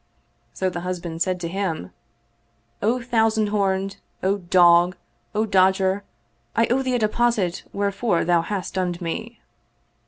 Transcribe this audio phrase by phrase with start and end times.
[0.51, 1.91] So the husband said to him,"
[2.81, 4.97] O thousand horned, O dog,
[5.35, 6.03] O dodger,
[6.55, 9.41] I owe thee a deposit wherefore thou hast dunned me."